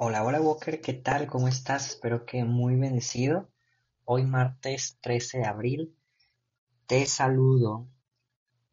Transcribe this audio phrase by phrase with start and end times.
[0.00, 1.26] Hola, hola Walker, ¿qué tal?
[1.26, 1.88] ¿Cómo estás?
[1.88, 3.50] Espero que muy bendecido.
[4.04, 5.96] Hoy martes 13 de abril
[6.86, 7.88] te saludo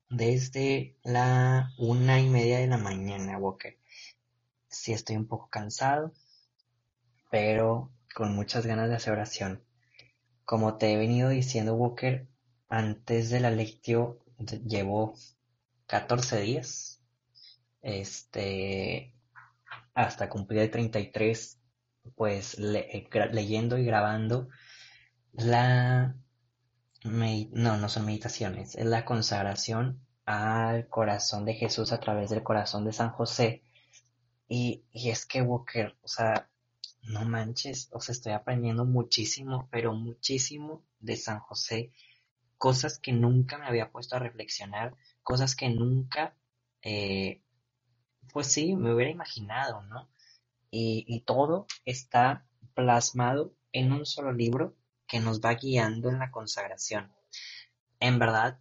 [0.08, 3.76] desde la una y media de la mañana, Walker.
[4.70, 6.14] Sí estoy un poco cansado,
[7.32, 9.64] pero con muchas ganas de hacer oración.
[10.44, 12.28] Como te he venido diciendo, Walker,
[12.70, 14.20] antes de la lectio
[14.64, 15.16] llevo
[15.88, 17.02] 14 días.
[17.82, 19.15] Este,
[19.96, 21.60] hasta cumplir el 33,
[22.16, 24.50] pues eh, leyendo y grabando
[25.34, 26.16] la...
[27.04, 32.84] No, no son meditaciones, es la consagración al corazón de Jesús a través del corazón
[32.84, 33.64] de San José.
[34.48, 36.50] Y, y es que Walker, o sea,
[37.04, 41.92] no manches, o sea, estoy aprendiendo muchísimo, pero muchísimo de San José,
[42.58, 46.36] cosas que nunca me había puesto a reflexionar, cosas que nunca
[46.82, 47.42] eh,
[48.32, 50.10] pues sí, me hubiera imaginado, ¿no?
[50.72, 54.76] Y, todo está plasmado en un solo libro
[55.08, 57.14] que nos va guiando en la consagración.
[58.02, 58.60] En verdad,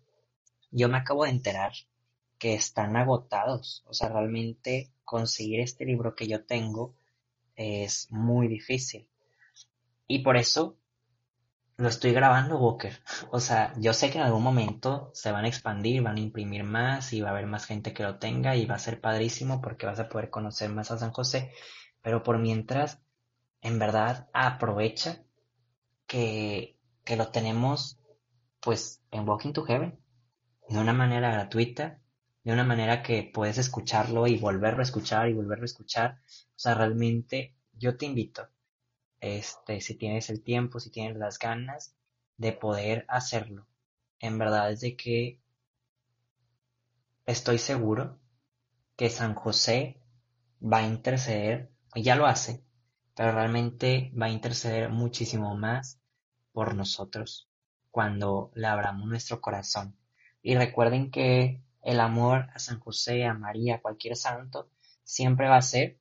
[0.70, 1.72] yo me acabo de enterar
[2.38, 3.82] que están agotados.
[3.86, 6.94] O sea, realmente conseguir este libro que yo tengo
[7.56, 9.08] es muy difícil.
[10.06, 10.76] Y por eso
[11.76, 13.00] lo estoy grabando, Walker.
[13.30, 16.64] O sea, yo sé que en algún momento se van a expandir, van a imprimir
[16.64, 19.60] más y va a haber más gente que lo tenga y va a ser padrísimo
[19.60, 21.52] porque vas a poder conocer más a San José.
[22.02, 23.00] Pero por mientras,
[23.62, 25.22] en verdad, aprovecha
[26.06, 27.98] que, que lo tenemos
[28.60, 29.98] pues en Walking to Heaven
[30.68, 32.00] de una manera gratuita,
[32.44, 36.20] de una manera que puedes escucharlo y volverlo a escuchar y volverlo a escuchar.
[36.28, 38.48] O sea, realmente yo te invito
[39.24, 41.94] este, si tienes el tiempo, si tienes las ganas
[42.36, 43.66] de poder hacerlo.
[44.20, 45.40] En verdad es de que
[47.24, 48.18] estoy seguro
[48.96, 49.98] que San José
[50.60, 52.62] va a interceder, ya lo hace,
[53.16, 55.98] pero realmente va a interceder muchísimo más
[56.52, 57.48] por nosotros
[57.90, 58.68] cuando le
[59.06, 59.96] nuestro corazón.
[60.42, 64.68] Y recuerden que el amor a San José, a María, a cualquier santo,
[65.02, 65.98] siempre va a ser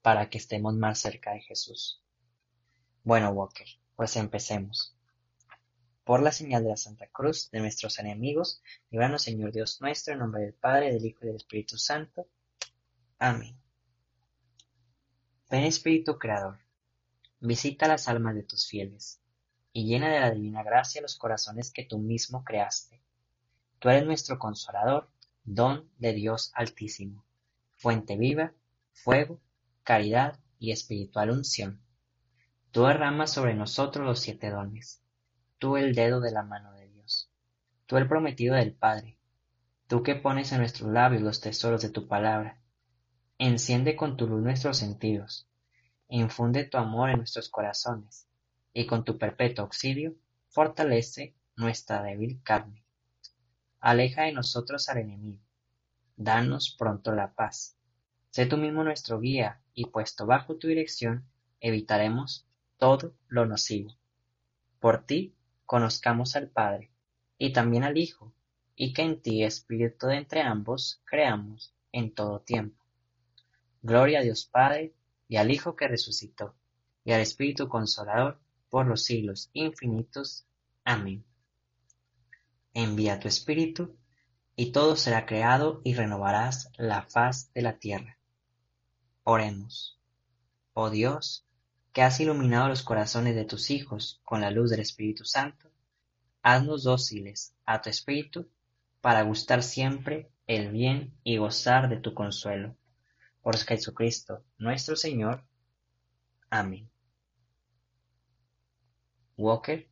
[0.00, 2.05] para que estemos más cerca de Jesús.
[3.06, 4.92] Bueno, Walker, pues empecemos.
[6.02, 10.18] Por la señal de la Santa Cruz de nuestros enemigos, líbranos Señor Dios nuestro, en
[10.18, 12.26] nombre del Padre, del Hijo y del Espíritu Santo.
[13.20, 13.56] Amén.
[15.48, 16.58] Ven Espíritu Creador,
[17.38, 19.20] visita las almas de tus fieles,
[19.72, 23.00] y llena de la divina gracia los corazones que tú mismo creaste.
[23.78, 25.08] Tú eres nuestro consolador,
[25.44, 27.24] don de Dios Altísimo,
[27.76, 28.52] fuente viva,
[28.92, 29.40] fuego,
[29.84, 31.85] caridad y espiritual unción.
[32.76, 35.02] Tú derramas sobre nosotros los siete dones,
[35.58, 37.30] tú el dedo de la mano de Dios,
[37.86, 39.16] tú el prometido del Padre,
[39.86, 42.60] tú que pones en nuestros labios los tesoros de tu palabra.
[43.38, 45.48] Enciende con tu luz nuestros sentidos,
[46.10, 48.28] infunde tu amor en nuestros corazones,
[48.74, 50.14] y con tu perpetuo auxilio
[50.50, 52.84] fortalece nuestra débil carne.
[53.80, 55.42] Aleja de nosotros al enemigo,
[56.18, 57.78] danos pronto la paz.
[58.32, 61.24] Sé tú mismo nuestro guía, y puesto bajo tu dirección,
[61.60, 62.45] evitaremos
[62.78, 63.96] todo lo nocivo.
[64.80, 66.90] Por ti conozcamos al Padre,
[67.38, 68.32] y también al Hijo,
[68.74, 72.84] y que en ti, Espíritu de entre ambos, creamos en todo tiempo.
[73.82, 74.94] Gloria a Dios Padre,
[75.28, 76.54] y al Hijo que resucitó,
[77.04, 78.38] y al Espíritu Consolador,
[78.68, 80.46] por los siglos infinitos.
[80.84, 81.24] Amén.
[82.74, 83.96] Envía tu Espíritu,
[84.54, 88.18] y todo será creado, y renovarás la faz de la tierra.
[89.24, 89.98] Oremos.
[90.74, 91.45] Oh Dios,
[91.96, 95.70] que has iluminado los corazones de tus hijos con la luz del Espíritu Santo,
[96.42, 98.50] haznos dóciles a tu Espíritu
[99.00, 102.76] para gustar siempre el bien y gozar de tu consuelo.
[103.40, 105.46] Por Jesucristo nuestro Señor.
[106.50, 106.90] Amén.
[109.38, 109.88] Walker,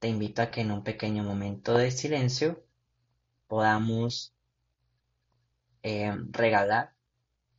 [0.00, 2.64] te invito a que en un pequeño momento de silencio
[3.46, 4.34] podamos
[5.84, 6.96] eh, regalar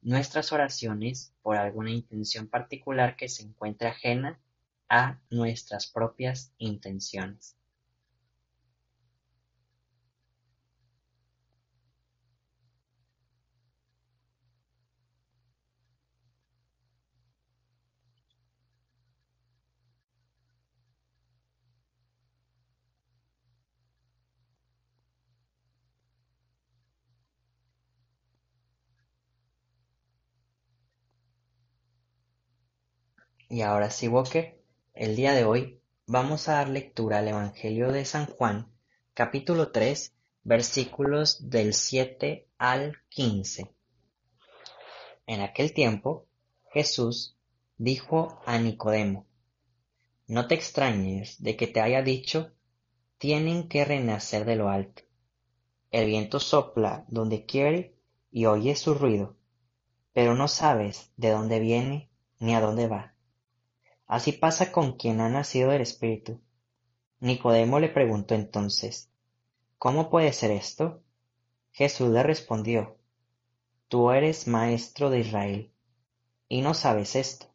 [0.04, 4.40] nuestras oraciones por alguna intención particular que se encuentre ajena
[4.90, 7.56] a nuestras propias intenciones.
[33.54, 34.60] Y ahora sí, Walker,
[34.96, 38.74] el día de hoy vamos a dar lectura al Evangelio de San Juan,
[39.14, 40.12] capítulo 3,
[40.42, 43.72] versículos del 7 al 15.
[45.28, 46.26] En aquel tiempo,
[46.72, 47.38] Jesús
[47.78, 49.28] dijo a Nicodemo,
[50.26, 52.56] no te extrañes de que te haya dicho,
[53.20, 55.04] tienen que renacer de lo alto.
[55.92, 57.96] El viento sopla donde quiere
[58.32, 59.38] y oyes su ruido,
[60.12, 62.10] pero no sabes de dónde viene
[62.40, 63.13] ni a dónde va.
[64.14, 66.40] Así pasa con quien ha nacido del Espíritu.
[67.20, 69.10] Nicodemo le preguntó entonces,
[69.80, 71.02] ¿Cómo puede ser esto?
[71.72, 73.00] Jesús le respondió,
[73.88, 75.72] Tú eres maestro de Israel,
[76.48, 77.48] y no sabes esto.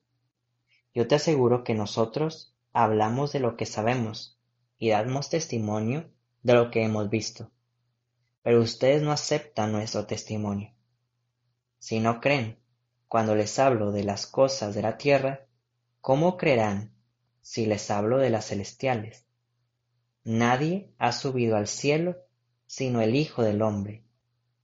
[0.93, 4.40] Yo te aseguro que nosotros hablamos de lo que sabemos,
[4.78, 6.10] y damos testimonio
[6.43, 7.52] de lo que hemos visto
[8.43, 10.72] pero ustedes no aceptan nuestro testimonio.
[11.78, 12.58] Si no creen
[13.06, 15.48] cuando les hablo de las cosas de la tierra,
[16.08, 16.90] ¿cómo creerán
[17.43, 19.26] si les hablo de las celestiales?
[20.25, 22.16] Nadie ha subido al cielo
[22.64, 24.05] sino el Hijo del Hombre,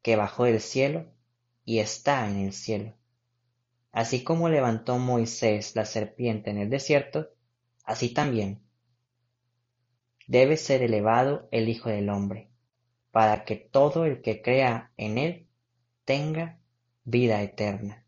[0.01, 1.05] que bajó del cielo
[1.63, 2.95] y está en el cielo.
[3.93, 7.29] Así como levantó Moisés la serpiente en el desierto,
[7.85, 8.63] así también
[10.27, 12.49] debe ser elevado el Hijo del Hombre
[13.11, 15.47] para que todo el que crea en Él
[16.07, 16.59] tenga
[17.05, 18.04] vida eterna.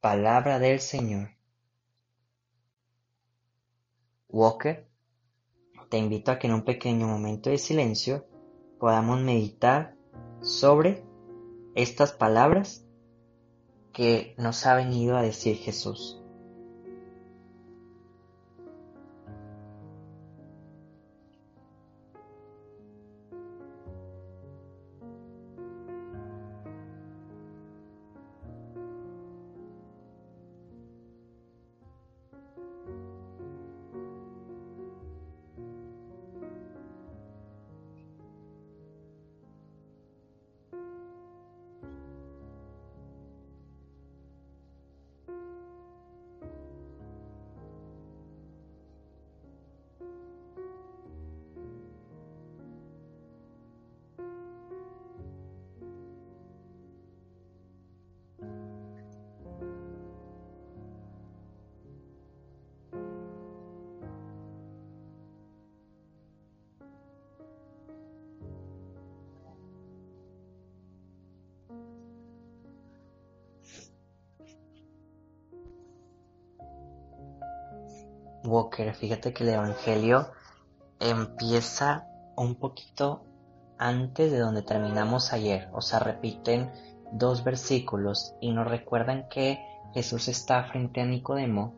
[0.00, 1.30] Palabra del Señor.
[4.28, 4.88] Walker,
[5.88, 8.24] te invito a que en un pequeño momento de silencio
[8.78, 9.96] podamos meditar
[10.40, 11.02] sobre
[11.74, 12.86] estas palabras
[13.92, 16.22] que nos ha venido a decir Jesús.
[78.48, 80.32] Walker, fíjate que el Evangelio
[81.00, 82.06] empieza
[82.36, 83.24] un poquito
[83.78, 86.72] antes de donde terminamos ayer, o sea, repiten
[87.12, 89.60] dos versículos y nos recuerdan que
[89.94, 91.74] Jesús está frente a Nicodemo,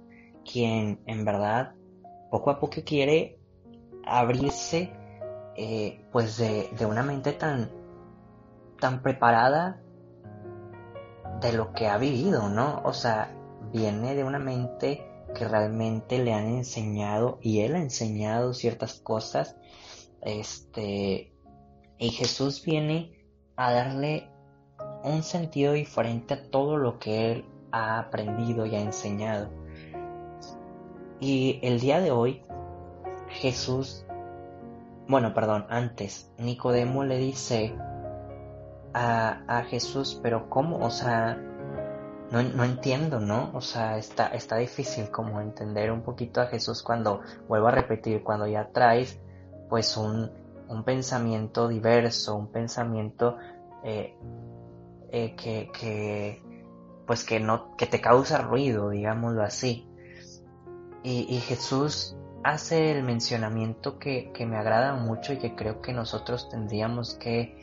[0.50, 1.74] quien en verdad
[2.30, 3.38] poco a poco quiere
[4.04, 4.92] abrirse
[5.56, 7.70] eh, pues de, de, una mente tan,
[8.78, 9.80] tan preparada
[11.40, 12.80] de lo que ha vivido, ¿no?
[12.84, 13.34] O sea,
[13.72, 19.56] viene de una mente que realmente le han enseñado y él ha enseñado ciertas cosas.
[20.22, 21.32] Este,
[21.98, 24.28] y Jesús viene a darle
[25.02, 29.50] un sentido diferente a todo lo que él ha aprendido y ha enseñado.
[31.20, 32.42] Y el día de hoy,
[33.28, 34.06] Jesús,
[35.08, 37.74] bueno, perdón, antes, Nicodemo le dice
[38.94, 40.78] a, a Jesús, pero ¿cómo?
[40.78, 41.38] O sea,
[42.30, 43.50] no, no, entiendo, ¿no?
[43.54, 48.22] O sea, está, está difícil como entender un poquito a Jesús cuando, vuelvo a repetir,
[48.22, 49.20] cuando ya traes
[49.68, 50.30] pues un,
[50.68, 53.36] un pensamiento diverso, un pensamiento
[53.82, 54.16] eh,
[55.10, 56.42] eh, que, que,
[57.06, 59.88] pues que no, que te causa ruido, digámoslo así.
[61.02, 65.92] Y, y Jesús hace el mencionamiento que, que me agrada mucho y que creo que
[65.92, 67.59] nosotros tendríamos que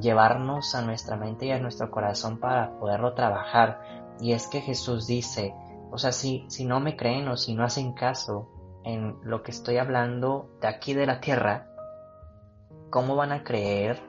[0.00, 3.80] llevarnos a nuestra mente y a nuestro corazón para poderlo trabajar.
[4.20, 5.54] Y es que Jesús dice,
[5.90, 8.48] o sea, si, si no me creen o si no hacen caso
[8.84, 11.68] en lo que estoy hablando de aquí de la tierra,
[12.90, 14.00] ¿cómo van a creer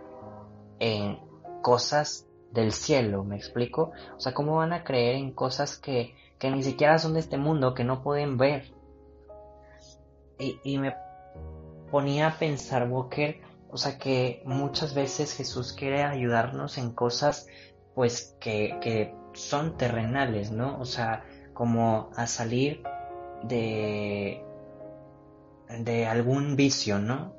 [0.79, 1.19] en
[1.61, 3.23] cosas del cielo?
[3.23, 3.91] ¿Me explico?
[4.15, 7.37] O sea, ¿cómo van a creer en cosas que, que ni siquiera son de este
[7.37, 8.73] mundo, que no pueden ver?
[10.37, 10.95] Y, y me
[11.91, 17.47] ponía a pensar, Walker, o sea que muchas veces Jesús quiere ayudarnos en cosas
[17.93, 20.79] pues que, que son terrenales, ¿no?
[20.79, 22.81] O sea, como a salir
[23.43, 24.43] de,
[25.79, 27.35] de algún vicio, ¿no?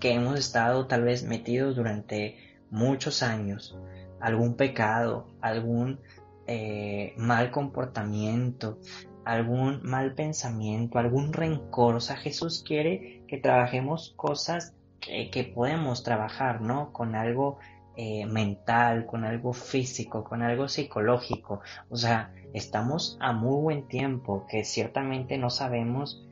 [0.00, 2.36] Que hemos estado tal vez metidos durante
[2.70, 3.78] muchos años,
[4.20, 6.00] algún pecado, algún
[6.46, 8.78] eh, mal comportamiento,
[9.24, 11.96] algún mal pensamiento, algún rencor.
[11.96, 16.92] O sea, Jesús quiere que trabajemos cosas que, podemos trabajar, ¿no?
[16.92, 17.58] Con algo
[17.96, 21.60] eh, mental, con algo físico, con algo psicológico.
[21.88, 26.26] O sea, estamos a muy buen tiempo, que ciertamente no sabemos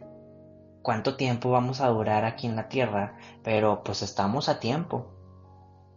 [0.83, 5.11] cuánto tiempo vamos a durar aquí en la Tierra, pero pues estamos a tiempo.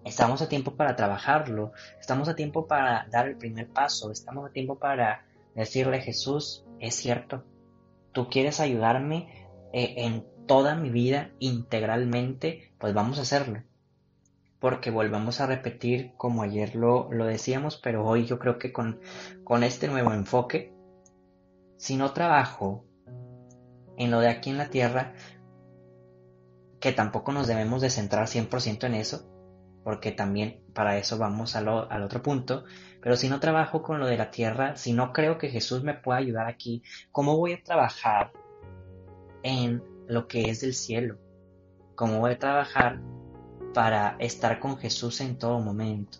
[0.05, 4.53] Estamos a tiempo para trabajarlo, estamos a tiempo para dar el primer paso, estamos a
[4.53, 7.43] tiempo para decirle Jesús, es cierto,
[8.13, 13.63] tú quieres ayudarme eh, en toda mi vida integralmente, pues vamos a hacerlo.
[14.59, 18.99] Porque volvamos a repetir como ayer lo, lo decíamos, pero hoy yo creo que con,
[19.43, 20.73] con este nuevo enfoque,
[21.77, 22.85] si no trabajo
[23.97, 25.13] en lo de aquí en la tierra,
[26.79, 29.29] que tampoco nos debemos de centrar 100% en eso,
[29.83, 32.65] porque también para eso vamos al otro punto,
[33.01, 35.93] pero si no trabajo con lo de la tierra, si no creo que Jesús me
[35.93, 38.31] pueda ayudar aquí, ¿cómo voy a trabajar
[39.43, 41.17] en lo que es del cielo?
[41.95, 43.01] ¿Cómo voy a trabajar
[43.73, 46.19] para estar con Jesús en todo momento?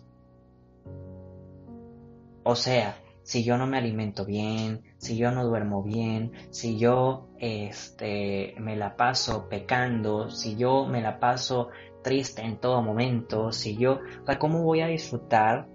[2.42, 2.96] O sea,
[3.28, 8.74] si yo no me alimento bien, si yo no duermo bien, si yo este, me
[8.74, 11.68] la paso pecando, si yo me la paso
[12.02, 15.68] triste en todo momento, si yo, o sea, ¿cómo voy a disfrutar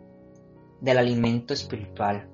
[0.82, 2.28] del alimento espiritual?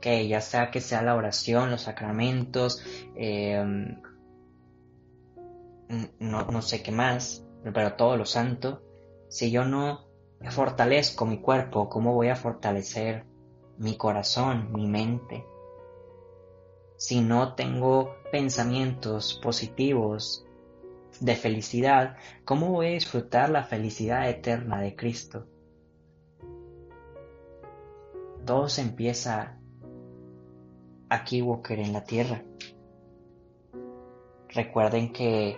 [0.00, 2.84] Que ya sea que sea la oración, los sacramentos,
[3.16, 4.00] em,
[6.18, 8.82] no, no sé qué más, pero todo lo santo,
[9.28, 10.08] si yo no
[10.50, 13.26] fortalezco mi cuerpo, ¿cómo voy a fortalecer
[13.78, 15.44] mi corazón, mi mente.
[16.96, 20.46] Si no tengo pensamientos positivos
[21.20, 25.46] de felicidad, ¿cómo voy a disfrutar la felicidad eterna de Cristo?
[28.44, 29.58] Todo se empieza
[31.08, 32.44] aquí, Walker, en la tierra.
[34.48, 35.56] Recuerden que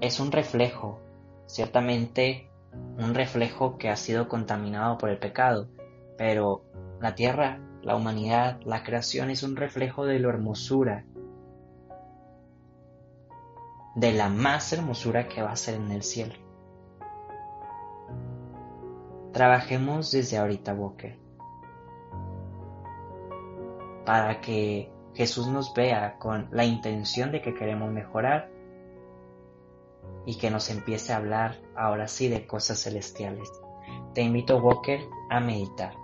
[0.00, 1.00] es un reflejo,
[1.46, 2.50] ciertamente
[2.98, 5.68] un reflejo que ha sido contaminado por el pecado,
[6.18, 6.64] pero
[7.00, 11.04] la tierra, la humanidad, la creación es un reflejo de la hermosura,
[13.94, 16.34] de la más hermosura que va a ser en el cielo.
[19.32, 21.18] Trabajemos desde ahorita, Walker,
[24.04, 28.55] para que Jesús nos vea con la intención de que queremos mejorar
[30.26, 33.48] y que nos empiece a hablar ahora sí de cosas celestiales.
[34.12, 35.94] Te invito, Walker, a meditar.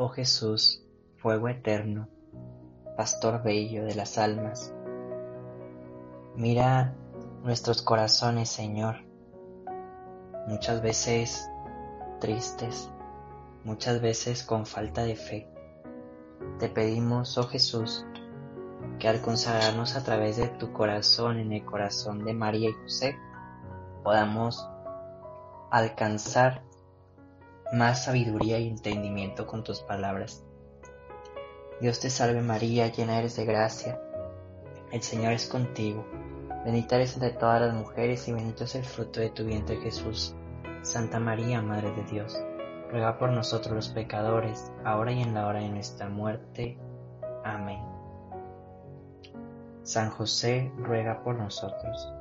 [0.00, 0.80] Oh Jesús,
[1.16, 2.08] fuego eterno,
[2.96, 4.72] pastor bello de las almas.
[6.36, 6.94] Mira
[7.42, 8.98] nuestros corazones, Señor,
[10.46, 11.50] muchas veces
[12.20, 12.88] tristes,
[13.64, 15.48] muchas veces con falta de fe.
[16.60, 18.06] Te pedimos, oh Jesús,
[19.00, 23.16] que al consagrarnos a través de tu corazón en el corazón de María y José,
[24.04, 24.64] podamos
[25.72, 26.67] alcanzar
[27.72, 30.44] más sabiduría y entendimiento con tus palabras.
[31.80, 34.00] Dios te salve María, llena eres de gracia,
[34.90, 36.06] el Señor es contigo,
[36.64, 40.34] bendita eres entre todas las mujeres y bendito es el fruto de tu vientre Jesús.
[40.82, 42.40] Santa María, Madre de Dios,
[42.90, 46.78] ruega por nosotros los pecadores, ahora y en la hora de nuestra muerte.
[47.44, 47.80] Amén.
[49.82, 52.12] San José ruega por nosotros.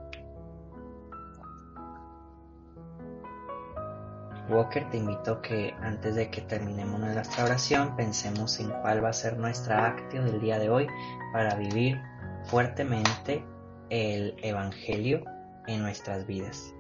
[4.50, 9.14] Walker te invito que antes de que terminemos nuestra oración pensemos en cuál va a
[9.14, 10.88] ser nuestra actio del día de hoy
[11.34, 12.02] para vivir
[12.46, 13.44] fuertemente
[13.90, 15.24] el Evangelio
[15.68, 16.74] en nuestras vidas.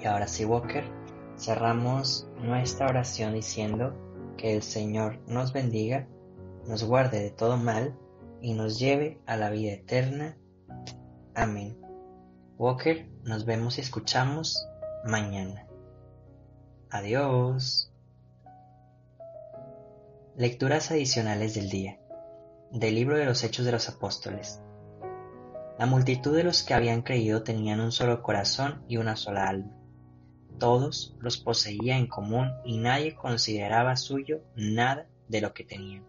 [0.00, 0.84] Y ahora sí, Walker,
[1.36, 3.94] cerramos nuestra oración diciendo
[4.38, 6.08] que el Señor nos bendiga,
[6.66, 7.98] nos guarde de todo mal
[8.40, 10.38] y nos lleve a la vida eterna.
[11.34, 11.78] Amén.
[12.56, 14.66] Walker, nos vemos y escuchamos
[15.04, 15.66] mañana.
[16.88, 17.92] Adiós.
[20.34, 22.00] Lecturas adicionales del día.
[22.72, 24.62] Del libro de los Hechos de los Apóstoles.
[25.78, 29.79] La multitud de los que habían creído tenían un solo corazón y una sola alma
[30.60, 36.06] todos los poseía en común y nadie consideraba suyo nada de lo que tenían.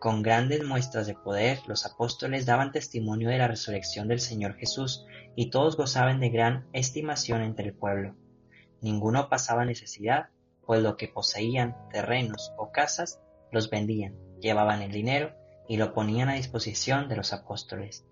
[0.00, 5.06] Con grandes muestras de poder, los apóstoles daban testimonio de la resurrección del Señor Jesús
[5.36, 8.16] y todos gozaban de gran estimación entre el pueblo.
[8.80, 10.30] Ninguno pasaba necesidad,
[10.66, 13.20] pues lo que poseían, terrenos o casas,
[13.52, 15.36] los vendían, llevaban el dinero
[15.68, 18.04] y lo ponían a disposición de los apóstoles.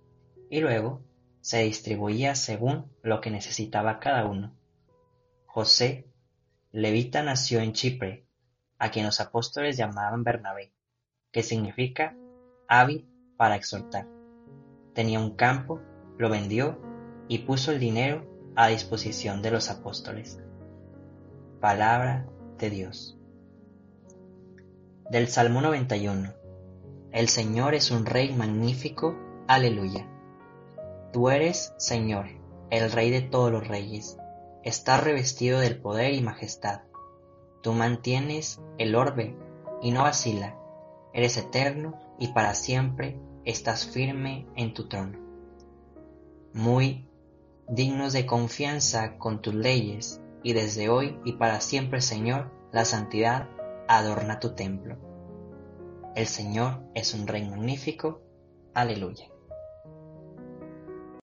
[0.49, 1.03] Y luego
[1.41, 4.55] se distribuía según lo que necesitaba cada uno.
[5.53, 6.07] José,
[6.71, 8.25] levita nació en Chipre,
[8.79, 10.73] a quien los apóstoles llamaban Bernabé,
[11.33, 12.17] que significa
[12.69, 14.07] hábil para exhortar.
[14.95, 15.81] Tenía un campo,
[16.19, 16.81] lo vendió
[17.27, 20.39] y puso el dinero a disposición de los apóstoles.
[21.61, 23.19] Palabra de Dios.
[25.11, 26.33] Del Salmo 91.
[27.11, 29.19] El Señor es un Rey magnífico.
[29.49, 30.09] Aleluya.
[31.13, 32.27] Tú eres, Señor,
[32.71, 34.20] el Rey de todos los reyes
[34.65, 36.83] está revestido del poder y majestad.
[37.63, 39.37] Tú mantienes el orbe
[39.83, 40.57] y no vacila.
[41.13, 45.19] Eres eterno y para siempre estás firme en tu trono.
[46.53, 47.09] Muy
[47.69, 53.49] dignos de confianza con tus leyes, y desde hoy y para siempre, Señor, la santidad
[53.89, 54.97] adorna tu templo.
[56.17, 58.21] El Señor es un rey magnífico.
[58.75, 59.30] Aleluya.